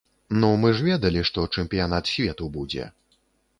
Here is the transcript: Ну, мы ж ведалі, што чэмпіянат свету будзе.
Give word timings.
Ну, 0.39 0.47
мы 0.63 0.71
ж 0.79 0.87
ведалі, 0.87 1.21
што 1.29 1.45
чэмпіянат 1.59 2.11
свету 2.15 2.51
будзе. 2.59 2.91